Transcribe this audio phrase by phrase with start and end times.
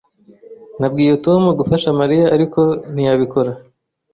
[0.79, 2.61] Nabwiye Tom gufasha Mariya, ariko
[2.93, 3.51] ntiyabikora.